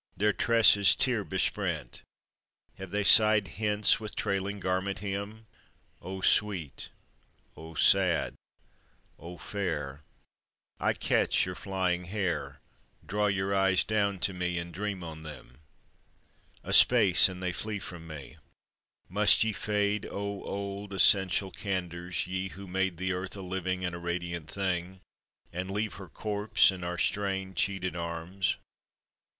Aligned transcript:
Their 0.17 0.33
tresses 0.33 0.95
tear 0.95 1.23
besprent, 1.23 2.01
Have 2.79 2.89
they 2.89 3.03
sighed 3.03 3.47
hence 3.47 3.99
with 3.99 4.15
trailing 4.15 4.59
garment 4.59 4.97
hem? 4.97 5.45
O 6.01 6.21
sweet, 6.21 6.89
O 7.55 7.75
sad, 7.75 8.33
O 9.19 9.37
fair, 9.37 10.01
I 10.79 10.93
catch 10.93 11.45
your 11.45 11.53
flying 11.53 12.05
hair, 12.05 12.61
Draw 13.05 13.27
your 13.27 13.53
eyes 13.53 13.83
down 13.83 14.17
to 14.21 14.33
me, 14.33 14.57
and 14.57 14.73
dream 14.73 15.03
on 15.03 15.21
them! 15.21 15.59
A 16.63 16.73
space, 16.73 17.29
and 17.29 17.43
they 17.43 17.51
fleet 17.51 17.83
from 17.83 18.07
me. 18.07 18.37
Must 19.07 19.43
ye 19.43 19.53
fade 19.53 20.07
O 20.07 20.41
old, 20.41 20.93
essential 20.93 21.51
candours, 21.51 22.25
ye 22.25 22.47
who 22.47 22.65
made 22.65 22.97
The 22.97 23.13
earth 23.13 23.35
a 23.37 23.41
living 23.43 23.85
and 23.85 23.93
a 23.93 23.99
radiant 23.99 24.49
thing 24.49 24.99
And 25.53 25.69
leave 25.69 25.93
her 26.01 26.09
corpse 26.09 26.71
in 26.71 26.83
our 26.83 26.97
strained, 26.97 27.55
cheated 27.55 27.95
arms? 27.95 28.57